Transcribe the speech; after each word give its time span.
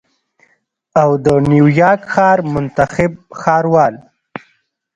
او 1.01 1.09
د 1.25 1.27
نیویارک 1.51 2.01
ښار 2.13 2.39
منتخب 2.53 3.11
ښاروال 3.41 3.95